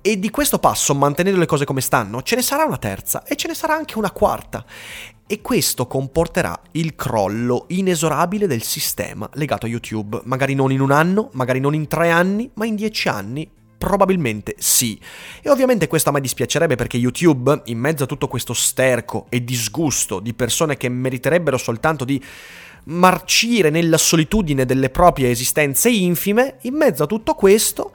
E 0.00 0.20
di 0.20 0.30
questo 0.30 0.60
passo, 0.60 0.94
mantenendo 0.94 1.40
le 1.40 1.46
cose 1.46 1.64
come 1.64 1.80
stanno, 1.80 2.22
ce 2.22 2.36
ne 2.36 2.42
sarà 2.42 2.64
una 2.64 2.78
terza 2.78 3.24
e 3.24 3.34
ce 3.34 3.48
ne 3.48 3.54
sarà 3.54 3.74
anche 3.74 3.98
una 3.98 4.12
quarta. 4.12 4.64
E 5.26 5.40
questo 5.40 5.88
comporterà 5.88 6.58
il 6.72 6.94
crollo 6.94 7.64
inesorabile 7.68 8.46
del 8.46 8.62
sistema 8.62 9.28
legato 9.34 9.66
a 9.66 9.68
YouTube. 9.68 10.20
Magari 10.24 10.54
non 10.54 10.70
in 10.70 10.80
un 10.80 10.92
anno, 10.92 11.30
magari 11.32 11.58
non 11.58 11.74
in 11.74 11.88
tre 11.88 12.10
anni, 12.10 12.50
ma 12.54 12.66
in 12.66 12.76
dieci 12.76 13.08
anni, 13.08 13.50
Probabilmente 13.82 14.54
sì. 14.58 14.96
E 15.42 15.50
ovviamente 15.50 15.88
questo 15.88 16.10
a 16.10 16.12
me 16.12 16.20
dispiacerebbe 16.20 16.76
perché 16.76 16.98
YouTube, 16.98 17.62
in 17.64 17.80
mezzo 17.80 18.04
a 18.04 18.06
tutto 18.06 18.28
questo 18.28 18.52
sterco 18.52 19.26
e 19.28 19.42
disgusto 19.42 20.20
di 20.20 20.34
persone 20.34 20.76
che 20.76 20.88
meriterebbero 20.88 21.58
soltanto 21.58 22.04
di 22.04 22.22
marcire 22.84 23.70
nella 23.70 23.98
solitudine 23.98 24.64
delle 24.64 24.88
proprie 24.88 25.30
esistenze 25.30 25.90
infime, 25.90 26.58
in 26.60 26.74
mezzo 26.74 27.02
a 27.02 27.06
tutto 27.06 27.34
questo 27.34 27.90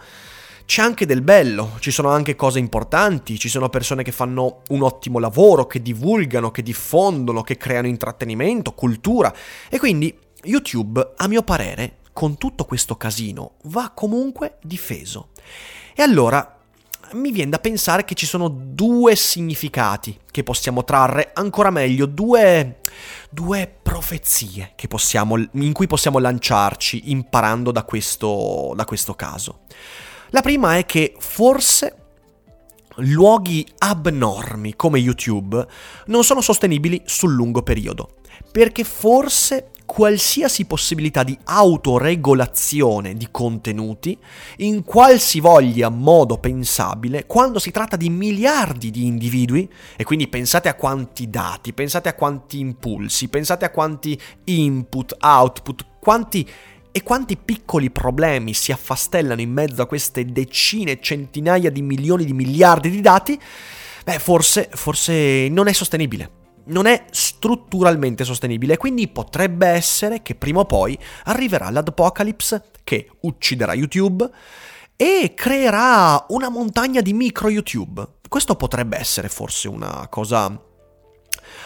c'è 0.65 0.81
anche 0.81 1.05
del 1.05 1.21
bello, 1.21 1.77
ci 1.79 1.91
sono 1.91 2.09
anche 2.09 2.35
cose 2.35 2.59
importanti, 2.59 3.39
ci 3.39 3.47
sono 3.47 3.69
persone 3.69 4.03
che 4.03 4.11
fanno 4.11 4.63
un 4.67 4.81
ottimo 4.81 5.19
lavoro, 5.19 5.67
che 5.67 5.81
divulgano, 5.81 6.51
che 6.51 6.63
diffondono, 6.63 7.43
che 7.43 7.55
creano 7.55 7.87
intrattenimento, 7.87 8.73
cultura 8.73 9.33
e 9.69 9.79
quindi 9.79 10.13
YouTube, 10.43 11.13
a 11.15 11.27
mio 11.29 11.43
parere, 11.43 11.99
con 12.17 12.35
tutto 12.39 12.65
questo 12.65 12.97
casino, 12.97 13.57
va 13.65 13.91
comunque 13.93 14.57
difeso. 14.63 15.27
E 15.93 16.01
allora 16.01 16.57
mi 17.11 17.31
viene 17.31 17.51
da 17.51 17.59
pensare 17.59 18.05
che 18.05 18.15
ci 18.15 18.25
sono 18.25 18.47
due 18.49 19.15
significati 19.15 20.17
che 20.31 20.41
possiamo 20.41 20.83
trarre, 20.83 21.29
ancora 21.35 21.69
meglio, 21.69 22.07
due, 22.07 22.79
due 23.29 23.71
profezie 23.83 24.73
possiamo, 24.87 25.37
in 25.37 25.73
cui 25.73 25.85
possiamo 25.85 26.17
lanciarci 26.17 27.11
imparando 27.11 27.71
da 27.71 27.83
questo, 27.83 28.73
da 28.75 28.83
questo 28.83 29.13
caso. 29.13 29.59
La 30.31 30.41
prima 30.41 30.75
è 30.75 30.87
che 30.87 31.15
forse 31.19 31.97
luoghi 32.95 33.63
abnormi 33.77 34.75
come 34.75 34.97
YouTube 34.97 35.63
non 36.07 36.23
sono 36.23 36.41
sostenibili 36.41 36.99
sul 37.05 37.31
lungo 37.31 37.61
periodo, 37.61 38.15
perché 38.51 38.83
forse 38.83 39.69
qualsiasi 39.87 40.65
possibilità 40.65 41.23
di 41.23 41.35
autoregolazione 41.45 43.15
di 43.15 43.29
contenuti 43.31 44.15
in 44.57 44.83
qualsivoglia 44.83 45.89
modo 45.89 46.37
pensabile 46.37 47.25
quando 47.25 47.57
si 47.57 47.71
tratta 47.71 47.95
di 47.95 48.09
miliardi 48.09 48.91
di 48.91 49.05
individui 49.05 49.67
e 49.95 50.03
quindi 50.03 50.27
pensate 50.27 50.67
a 50.69 50.75
quanti 50.75 51.29
dati, 51.29 51.73
pensate 51.73 52.09
a 52.09 52.13
quanti 52.13 52.59
impulsi, 52.59 53.29
pensate 53.29 53.63
a 53.65 53.71
quanti 53.71 54.19
input, 54.43 55.15
output, 55.21 55.85
quanti 55.99 56.47
e 56.91 57.03
quanti 57.03 57.37
piccoli 57.37 57.89
problemi 57.89 58.53
si 58.53 58.71
affastellano 58.71 59.39
in 59.39 59.51
mezzo 59.51 59.81
a 59.81 59.87
queste 59.87 60.25
decine, 60.25 60.99
centinaia 60.99 61.71
di 61.71 61.81
milioni 61.81 62.25
di 62.25 62.33
miliardi 62.33 62.89
di 62.89 63.01
dati, 63.01 63.39
beh, 64.03 64.19
forse, 64.19 64.69
forse 64.73 65.47
non 65.49 65.67
è 65.67 65.73
sostenibile 65.73 66.36
non 66.67 66.85
è 66.85 67.05
strutturalmente 67.11 68.23
sostenibile, 68.23 68.77
quindi 68.77 69.07
potrebbe 69.07 69.67
essere 69.67 70.21
che 70.21 70.35
prima 70.35 70.61
o 70.61 70.65
poi 70.65 70.97
arriverà 71.25 71.69
l'Apocalypse 71.69 72.63
che 72.83 73.09
ucciderà 73.21 73.73
YouTube 73.73 74.29
e 74.95 75.33
creerà 75.35 76.25
una 76.29 76.49
montagna 76.49 77.01
di 77.01 77.13
micro 77.13 77.49
YouTube. 77.49 78.05
Questo 78.27 78.55
potrebbe 78.55 78.97
essere 78.97 79.29
forse 79.29 79.67
una 79.67 80.07
cosa 80.09 80.65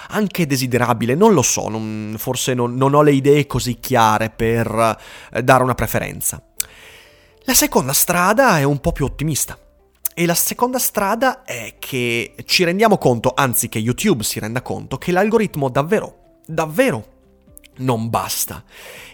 anche 0.10 0.46
desiderabile, 0.46 1.16
non 1.16 1.34
lo 1.34 1.42
so, 1.42 1.70
non, 1.70 2.16
forse 2.18 2.54
non, 2.54 2.76
non, 2.76 2.94
ho 2.94 3.02
le 3.02 3.14
idee 3.14 3.48
così 3.48 3.80
chiare 3.80 4.30
per 4.30 4.98
eh, 5.32 5.44
dare 5.44 5.64
una 5.64 5.76
preferenza. 5.76 6.44
La 7.44 7.54
seconda 7.54 7.94
strada 7.94 8.60
è 8.60 8.64
un 8.64 8.80
po' 8.80 8.92
più 8.92 9.06
ottimista. 9.06 9.58
E 10.14 10.26
la 10.26 10.36
seconda 10.36 10.78
strada 10.78 11.44
è 11.44 11.76
che 11.80 12.36
ci 12.46 12.64
rendiamo 12.64 12.98
conto, 12.98 13.32
anzi 13.34 13.70
che 13.70 13.80
YouTube 13.80 14.24
si 14.24 14.40
renda 14.40 14.62
conto, 14.62 14.98
che 14.98 15.12
l'algoritmo 15.12 15.70
davvero, 15.70 16.40
davvero 16.46 17.20
non 17.78 18.10
basta 18.10 18.64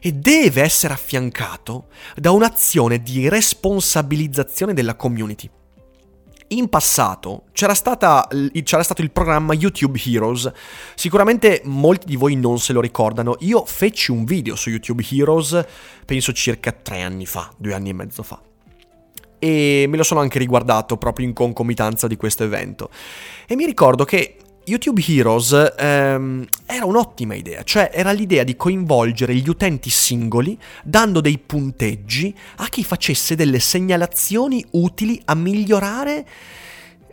e 0.01 0.11
deve 0.11 0.63
essere 0.63 0.93
affiancato 0.93 1.87
da 2.15 2.31
un'azione 2.31 3.01
di 3.01 3.29
responsabilizzazione 3.29 4.73
della 4.73 4.95
community. 4.95 5.49
In 6.49 6.69
passato 6.69 7.43
c'era, 7.51 7.75
stata, 7.75 8.25
c'era, 8.63 8.81
stato 8.81 9.01
il 9.01 9.11
programma 9.11 9.53
YouTube 9.53 9.99
Heroes, 10.03 10.49
sicuramente 10.95 11.61
molti 11.65 12.07
di 12.07 12.15
voi 12.15 12.35
non 12.35 12.57
se 12.57 12.71
lo 12.71 12.79
ricordano, 12.79 13.35
io 13.39 13.65
feci 13.65 14.11
un 14.11 14.23
video 14.23 14.55
su 14.55 14.69
YouTube 14.69 15.05
Heroes, 15.11 15.63
penso 16.05 16.31
circa 16.31 16.71
tre 16.71 17.01
anni 17.01 17.25
fa, 17.25 17.51
due 17.57 17.73
anni 17.73 17.89
e 17.89 17.93
mezzo 17.93 18.23
fa 18.23 18.46
e 19.39 19.85
me 19.87 19.97
lo 19.97 20.03
sono 20.03 20.19
anche 20.19 20.39
riguardato 20.39 20.97
proprio 20.97 21.25
in 21.25 21.33
concomitanza 21.33 22.07
di 22.07 22.15
questo 22.15 22.43
evento. 22.43 22.89
E 23.47 23.55
mi 23.55 23.65
ricordo 23.65 24.03
che 24.03 24.37
YouTube 24.65 25.01
Heroes 25.07 25.73
ehm, 25.77 26.45
era 26.65 26.85
un'ottima 26.85 27.35
idea, 27.35 27.63
cioè 27.63 27.89
era 27.93 28.11
l'idea 28.11 28.43
di 28.43 28.57
coinvolgere 28.57 29.33
gli 29.35 29.47
utenti 29.47 29.89
singoli 29.89 30.59
dando 30.83 31.21
dei 31.21 31.37
punteggi 31.37 32.35
a 32.57 32.67
chi 32.67 32.83
facesse 32.83 33.35
delle 33.35 33.59
segnalazioni 33.59 34.63
utili 34.71 35.21
a 35.25 35.35
migliorare 35.35 36.27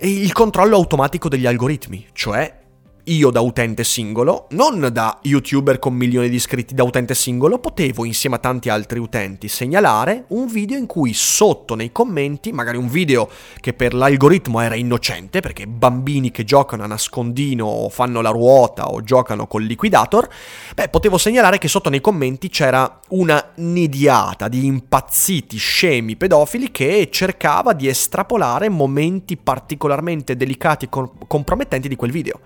il 0.00 0.32
controllo 0.32 0.74
automatico 0.74 1.28
degli 1.28 1.46
algoritmi, 1.46 2.06
cioè 2.12 2.62
io 3.04 3.30
da 3.30 3.40
utente 3.40 3.84
singolo, 3.84 4.46
non 4.50 4.88
da 4.90 5.18
youtuber 5.22 5.78
con 5.78 5.92
milioni 5.94 6.28
di 6.28 6.36
iscritti 6.36 6.74
da 6.74 6.84
utente 6.84 7.14
singolo, 7.14 7.58
potevo 7.58 8.04
insieme 8.04 8.36
a 8.36 8.38
tanti 8.38 8.70
altri 8.70 8.98
utenti 8.98 9.48
segnalare 9.48 10.24
un 10.28 10.46
video 10.46 10.78
in 10.78 10.86
cui 10.86 11.12
sotto 11.12 11.74
nei 11.74 11.92
commenti, 11.92 12.52
magari 12.52 12.78
un 12.78 12.88
video 12.88 13.28
che 13.60 13.74
per 13.74 13.92
l'algoritmo 13.92 14.60
era 14.60 14.74
innocente, 14.74 15.40
perché 15.40 15.66
bambini 15.66 16.30
che 16.30 16.44
giocano 16.44 16.84
a 16.84 16.86
nascondino 16.86 17.66
o 17.66 17.88
fanno 17.90 18.22
la 18.22 18.30
ruota 18.30 18.88
o 18.88 19.02
giocano 19.02 19.46
col 19.46 19.64
liquidator, 19.64 20.26
beh, 20.74 20.88
potevo 20.88 21.18
segnalare 21.18 21.58
che 21.58 21.68
sotto 21.68 21.90
nei 21.90 22.00
commenti 22.00 22.48
c'era 22.48 23.00
una 23.08 23.50
nidiata 23.56 24.48
di 24.48 24.64
impazziti 24.64 25.58
scemi 25.58 26.16
pedofili 26.16 26.70
che 26.70 27.08
cercava 27.10 27.74
di 27.74 27.86
estrapolare 27.86 28.68
momenti 28.70 29.36
particolarmente 29.36 30.36
delicati 30.36 30.86
e 30.86 30.88
compromettenti 31.26 31.88
di 31.88 31.96
quel 31.96 32.10
video. 32.10 32.40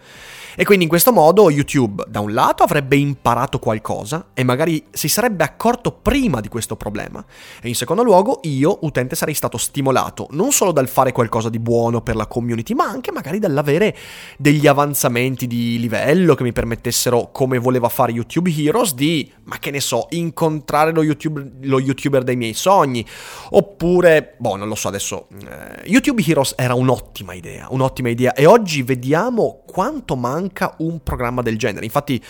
E 0.57 0.65
quindi 0.65 0.85
in 0.85 0.91
questo 0.91 1.13
modo 1.13 1.51
YouTube, 1.51 2.05
da 2.09 2.21
un 2.21 2.33
lato, 2.33 2.63
avrebbe 2.63 2.97
imparato 2.97 3.59
qualcosa 3.59 4.29
e 4.35 4.43
magari 4.45 4.85
si 4.91 5.09
sarebbe 5.09 5.45
accorto 5.45 5.93
prima 5.93 6.41
di 6.41 6.49
questo 6.49 6.77
problema. 6.77 7.25
E 7.61 7.69
in 7.69 7.75
secondo 7.75 8.03
luogo, 8.03 8.41
io, 8.43 8.79
utente, 8.83 9.15
sarei 9.15 9.35
stato 9.35 9.59
stimolato 9.59 10.27
non 10.31 10.53
solo 10.53 10.73
dal 10.73 10.89
fare 10.89 11.13
qualcosa 11.13 11.49
di 11.49 11.59
buono 11.59 12.01
per 12.01 12.17
la 12.17 12.27
community, 12.27 12.75
ma 12.75 12.85
anche 12.85 13.13
magari 13.13 13.39
dall'avere 13.39 13.97
degli 14.39 14.67
avanzamenti 14.67 15.47
di 15.47 15.79
livello 15.79 16.35
che 16.35 16.43
mi 16.43 16.53
permettessero, 16.53 17.31
come 17.33 17.59
voleva 17.59 17.89
fare 17.89 18.13
YouTube 18.13 18.51
Heroes, 18.51 18.95
di, 18.95 19.31
ma 19.45 19.59
che 19.59 19.71
ne 19.71 19.81
so, 19.81 20.07
incontrare 20.11 20.93
lo, 20.93 21.03
YouTube, 21.03 21.53
lo 21.63 21.81
YouTuber 21.81 22.23
dei 22.23 22.37
miei 22.37 22.55
sogni. 22.55 23.05
Oppure, 23.51 24.35
boh, 24.39 24.57
non 24.57 24.69
lo 24.69 24.75
so 24.75 24.89
adesso. 24.89 25.29
Eh, 25.31 25.89
YouTube 25.89 26.23
Heroes 26.27 26.55
era 26.57 26.75
un'ottima 26.75 27.35
idea, 27.35 27.67
un'ottima 27.71 28.09
idea. 28.09 28.33
E 28.35 28.47
oggi 28.47 28.83
vediamo 28.83 29.63
quanto 29.67 30.17
manca 30.17 30.38
manca 30.39 30.75
un 30.79 31.03
programma 31.03 31.43
del 31.43 31.59
genere. 31.59 31.85
Infatti 31.85 32.23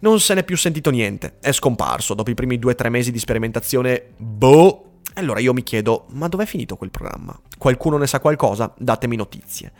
non 0.00 0.20
se 0.20 0.34
n'è 0.34 0.44
più 0.44 0.56
sentito 0.56 0.90
niente, 0.90 1.36
è 1.40 1.52
scomparso. 1.52 2.14
Dopo 2.14 2.30
i 2.30 2.34
primi 2.34 2.58
due 2.58 2.72
o 2.72 2.74
tre 2.74 2.90
mesi 2.90 3.10
di 3.10 3.18
sperimentazione, 3.18 4.10
boh. 4.16 4.90
Allora 5.14 5.38
io 5.38 5.52
mi 5.52 5.62
chiedo, 5.62 6.06
ma 6.10 6.28
dov'è 6.28 6.44
finito 6.44 6.76
quel 6.76 6.90
programma? 6.90 7.38
Qualcuno 7.56 7.96
ne 7.96 8.06
sa 8.06 8.20
qualcosa? 8.20 8.72
Datemi 8.76 9.16
notizie. 9.16 9.72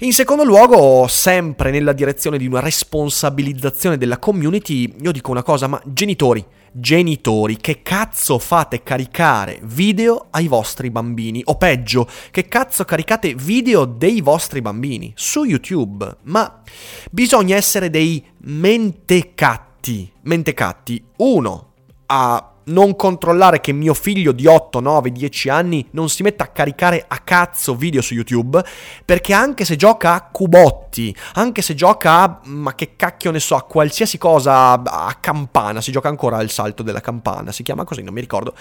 In 0.00 0.12
secondo 0.12 0.44
luogo, 0.44 1.06
sempre 1.06 1.70
nella 1.70 1.92
direzione 1.92 2.36
di 2.36 2.46
una 2.46 2.60
responsabilizzazione 2.60 3.96
della 3.96 4.18
community, 4.18 4.94
io 5.00 5.12
dico 5.12 5.30
una 5.30 5.42
cosa, 5.42 5.68
ma 5.68 5.80
genitori, 5.86 6.44
genitori, 6.78 7.56
che 7.56 7.82
cazzo 7.82 8.38
fate 8.38 8.82
caricare 8.82 9.58
video 9.62 10.26
ai 10.30 10.46
vostri 10.46 10.90
bambini? 10.90 11.42
O 11.46 11.56
peggio, 11.56 12.08
che 12.30 12.48
cazzo 12.48 12.84
caricate 12.84 13.34
video 13.34 13.84
dei 13.84 14.20
vostri 14.20 14.60
bambini 14.60 15.12
su 15.14 15.44
YouTube? 15.44 16.16
Ma 16.24 16.62
bisogna 17.10 17.56
essere 17.56 17.90
dei 17.90 18.24
mentecatti. 18.38 20.12
Mentecatti. 20.22 21.02
Uno, 21.16 21.72
a 22.06 22.55
non 22.66 22.96
controllare 22.96 23.60
che 23.60 23.72
mio 23.72 23.94
figlio 23.94 24.32
di 24.32 24.46
8, 24.46 24.80
9, 24.80 25.12
10 25.12 25.48
anni 25.48 25.86
non 25.92 26.08
si 26.08 26.22
metta 26.22 26.44
a 26.44 26.48
caricare 26.48 27.04
a 27.06 27.18
cazzo 27.18 27.74
video 27.74 28.00
su 28.00 28.14
YouTube, 28.14 28.64
perché 29.04 29.32
anche 29.32 29.64
se 29.64 29.76
gioca 29.76 30.14
a 30.14 30.28
cubotti, 30.30 31.14
anche 31.34 31.62
se 31.62 31.74
gioca 31.74 32.22
a, 32.22 32.40
ma 32.44 32.74
che 32.74 32.96
cacchio 32.96 33.30
ne 33.30 33.40
so, 33.40 33.54
a 33.54 33.62
qualsiasi 33.62 34.18
cosa, 34.18 34.72
a 34.72 35.16
campana, 35.20 35.80
si 35.80 35.92
gioca 35.92 36.08
ancora 36.08 36.38
al 36.38 36.50
salto 36.50 36.82
della 36.82 37.00
campana, 37.00 37.52
si 37.52 37.62
chiama 37.62 37.84
così, 37.84 38.02
non 38.02 38.14
mi 38.14 38.20
ricordo. 38.20 38.54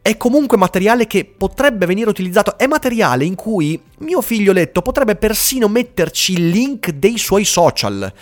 È 0.00 0.16
comunque 0.16 0.56
materiale 0.56 1.06
che 1.06 1.24
potrebbe 1.24 1.86
venire 1.86 2.10
utilizzato, 2.10 2.58
è 2.58 2.66
materiale 2.66 3.24
in 3.24 3.36
cui 3.36 3.80
mio 3.98 4.20
figlio 4.20 4.52
letto 4.52 4.82
potrebbe 4.82 5.14
persino 5.14 5.68
metterci 5.68 6.32
il 6.32 6.48
link 6.48 6.90
dei 6.90 7.18
suoi 7.18 7.44
social 7.44 8.12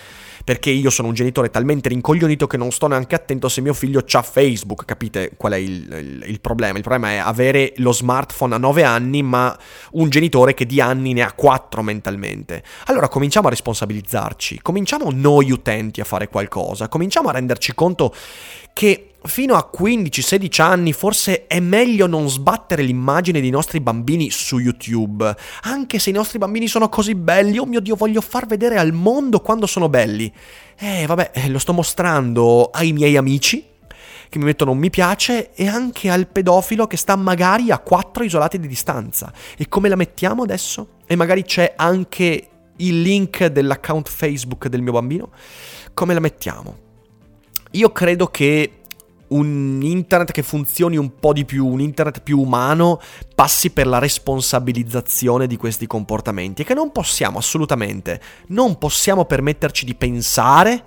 perché 0.45 0.71
io 0.71 0.91
sono 0.91 1.09
un 1.09 1.15
genitore 1.15 1.51
talmente 1.51 1.89
rincoglionito 1.89 2.47
che 2.47 2.57
non 2.57 2.71
sto 2.71 2.87
neanche 2.87 3.15
attento 3.15 3.49
se 3.49 3.61
mio 3.61 3.75
figlio 3.75 4.05
ha 4.11 4.23
Facebook, 4.23 4.85
capite 4.85 5.33
qual 5.37 5.53
è 5.53 5.57
il, 5.57 5.93
il, 5.93 6.25
il, 6.27 6.41
problema? 6.41 6.77
Il 6.77 6.83
problema 6.83 7.11
è 7.13 7.17
avere 7.17 7.73
lo 7.77 7.93
smartphone 7.93 8.55
a 8.55 8.59
9 8.59 8.83
anni 8.83 9.23
ma 9.23 9.57
un 9.93 10.09
genitore 10.09 10.55
che 10.55 10.67
di 10.67 10.81
anni 10.81 11.13
ne 11.13 11.23
ha 11.23 11.33
4 11.33 11.83
mentalmente. 11.83 12.63
Allora 12.87 13.09
cominciamo 13.09 13.49
a 13.49 13.51
responsabilizzarci, 13.51 14.61
cominciamo 14.63 15.11
noi 15.11 15.51
utenti 15.51 16.01
a 16.01 16.05
fare 16.05 16.29
qualcosa, 16.29 16.89
cominciamo 16.89 17.29
a 17.29 17.33
renderci 17.33 17.75
conto 17.75 18.15
che 18.73 19.10
fino 19.25 19.55
a 19.55 19.71
15-16 19.73 20.63
anni 20.63 20.93
forse 20.93 21.47
è 21.47 21.61
meglio 21.61 22.07
non 22.07 22.29
sbattere 22.29 22.83
l'immagine 22.83 23.41
dei 23.41 23.51
nostri 23.51 23.81
bambini 23.81 24.31
su 24.31 24.59
YouTube, 24.59 25.35
anche 25.63 25.99
se 25.99 26.11
i 26.11 26.13
nostri 26.13 26.39
bambini 26.39 26.67
sono 26.67 26.89
così 26.89 27.15
belli, 27.15 27.59
oh 27.59 27.67
mio 27.67 27.81
Dio, 27.81 27.97
voglio 27.97 28.21
far 28.21 28.47
vedere 28.47 28.79
al 28.79 28.93
mondo 28.93 29.41
quando 29.41 29.67
sono 29.67 29.89
belli. 29.89 30.33
Eh, 30.79 31.05
vabbè, 31.07 31.33
eh, 31.35 31.49
lo 31.49 31.59
sto 31.59 31.73
mostrando 31.73 32.71
ai 32.71 32.93
miei 32.93 33.17
amici 33.17 33.69
che 34.31 34.39
mi 34.39 34.45
mettono 34.45 34.71
un 34.71 34.79
mi 34.79 34.91
piace 34.91 35.53
e 35.55 35.67
anche 35.67 36.09
al 36.09 36.29
pedofilo 36.29 36.87
che 36.87 36.97
sta 36.97 37.17
magari 37.17 37.73
a 37.73 37.79
4 37.81 38.23
isolati 38.23 38.61
di 38.61 38.69
distanza. 38.69 39.33
E 39.59 39.69
come 39.69 39.89
la 39.89 39.97
mettiamo 39.97 40.45
adesso? 40.45 40.99
E 41.07 41.17
magari 41.17 41.43
c'è 41.43 41.75
anche 41.77 42.49
il 42.77 43.03
link 43.03 43.45
dell'account 43.47 44.09
Facebook 44.09 44.69
del 44.69 44.83
mio 44.83 44.93
bambino? 44.93 45.31
Come 45.93 46.15
la 46.15 46.21
mettiamo? 46.21 46.79
Io 47.73 47.91
credo 47.91 48.29
che 48.29 48.80
un 49.31 49.81
internet 49.83 50.33
che 50.33 50.43
funzioni 50.43 50.97
un 50.97 51.15
po' 51.19 51.33
di 51.33 51.45
più, 51.45 51.67
un 51.67 51.81
internet 51.81 52.21
più 52.21 52.41
umano, 52.41 53.01
passi 53.35 53.71
per 53.71 53.87
la 53.87 53.99
responsabilizzazione 53.99 55.47
di 55.47 55.57
questi 55.57 55.87
comportamenti. 55.87 56.63
E 56.63 56.65
che 56.65 56.75
non 56.75 56.93
possiamo 56.93 57.39
assolutamente, 57.39 58.21
non 58.49 58.79
possiamo 58.79 59.25
permetterci 59.25 59.85
di 59.85 59.95
pensare 59.95 60.85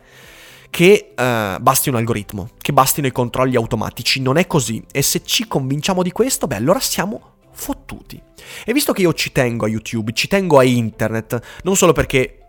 che 0.69 1.13
uh, 1.15 1.61
basti 1.61 1.89
un 1.89 1.95
algoritmo, 1.95 2.49
che 2.57 2.73
bastino 2.73 3.05
i 3.05 3.11
controlli 3.11 3.55
automatici, 3.55 4.21
non 4.21 4.37
è 4.37 4.47
così. 4.47 4.83
E 4.91 5.01
se 5.01 5.23
ci 5.23 5.47
convinciamo 5.47 6.01
di 6.01 6.11
questo, 6.11 6.47
beh 6.47 6.55
allora 6.55 6.79
siamo 6.79 7.33
fottuti. 7.51 8.21
E 8.65 8.73
visto 8.73 8.91
che 8.91 9.01
io 9.01 9.13
ci 9.13 9.31
tengo 9.31 9.65
a 9.65 9.69
YouTube, 9.69 10.13
ci 10.13 10.27
tengo 10.27 10.57
a 10.57 10.63
internet, 10.63 11.39
non 11.63 11.75
solo 11.75 11.93
perché 11.93 12.42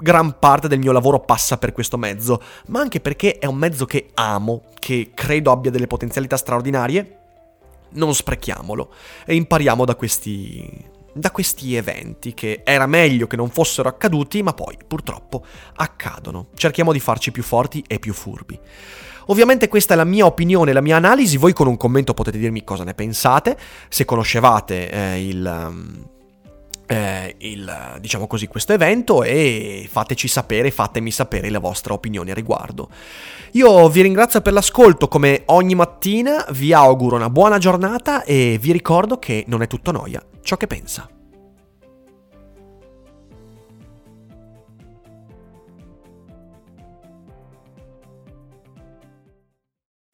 gran 0.00 0.38
parte 0.38 0.68
del 0.68 0.78
mio 0.78 0.92
lavoro 0.92 1.20
passa 1.20 1.58
per 1.58 1.72
questo 1.72 1.96
mezzo, 1.96 2.42
ma 2.66 2.80
anche 2.80 3.00
perché 3.00 3.38
è 3.38 3.46
un 3.46 3.56
mezzo 3.56 3.84
che 3.84 4.10
amo, 4.14 4.62
che 4.78 5.10
credo 5.14 5.50
abbia 5.50 5.70
delle 5.70 5.86
potenzialità 5.86 6.36
straordinarie. 6.36 7.16
Non 7.92 8.14
sprechiamolo 8.14 8.92
e 9.26 9.34
impariamo 9.34 9.84
da 9.84 9.96
questi 9.96 10.98
da 11.12 11.32
questi 11.32 11.74
eventi 11.74 12.34
che 12.34 12.60
era 12.64 12.86
meglio 12.86 13.26
che 13.26 13.34
non 13.36 13.50
fossero 13.50 13.88
accaduti, 13.88 14.42
ma 14.42 14.52
poi 14.52 14.76
purtroppo 14.86 15.44
accadono. 15.74 16.46
Cerchiamo 16.54 16.92
di 16.92 17.00
farci 17.00 17.32
più 17.32 17.42
forti 17.42 17.84
e 17.86 17.98
più 17.98 18.12
furbi. 18.12 18.58
Ovviamente 19.26 19.68
questa 19.68 19.94
è 19.94 19.96
la 19.96 20.04
mia 20.04 20.26
opinione, 20.26 20.72
la 20.72 20.80
mia 20.80 20.96
analisi, 20.96 21.36
voi 21.36 21.52
con 21.52 21.66
un 21.66 21.76
commento 21.76 22.14
potete 22.14 22.38
dirmi 22.38 22.64
cosa 22.64 22.84
ne 22.84 22.94
pensate, 22.94 23.56
se 23.88 24.04
conoscevate 24.04 24.90
eh, 24.90 25.26
il... 25.26 25.66
Um, 25.68 26.08
eh, 26.90 27.36
il, 27.38 27.98
diciamo 28.00 28.26
così, 28.26 28.48
questo 28.48 28.72
evento 28.72 29.22
e 29.22 29.88
fateci 29.88 30.26
sapere, 30.26 30.72
fatemi 30.72 31.12
sapere 31.12 31.48
la 31.48 31.60
vostra 31.60 31.94
opinione 31.94 32.32
a 32.32 32.34
riguardo. 32.34 32.88
Io 33.52 33.88
vi 33.88 34.02
ringrazio 34.02 34.40
per 34.40 34.52
l'ascolto 34.52 35.06
come 35.06 35.42
ogni 35.46 35.76
mattina, 35.76 36.44
vi 36.50 36.72
auguro 36.72 37.14
una 37.14 37.30
buona 37.30 37.58
giornata 37.58 38.24
e 38.24 38.58
vi 38.60 38.72
ricordo 38.72 39.20
che 39.20 39.44
non 39.46 39.62
è 39.62 39.68
tutto 39.68 39.92
noia 39.92 40.20
ciò 40.42 40.56
che 40.56 40.66
pensa. 40.66 41.08